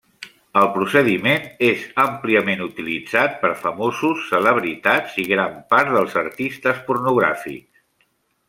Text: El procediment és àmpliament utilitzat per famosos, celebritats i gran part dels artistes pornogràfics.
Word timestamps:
El 0.59 0.69
procediment 0.77 1.43
és 1.67 1.83
àmpliament 2.03 2.63
utilitzat 2.67 3.37
per 3.43 3.51
famosos, 3.67 4.25
celebritats 4.33 5.21
i 5.25 5.29
gran 5.33 5.57
part 5.75 5.95
dels 5.99 6.17
artistes 6.27 6.85
pornogràfics. 6.89 7.87